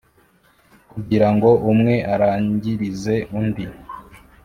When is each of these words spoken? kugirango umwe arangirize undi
kugirango 0.91 1.49
umwe 1.71 1.95
arangirize 2.13 3.15
undi 3.39 3.65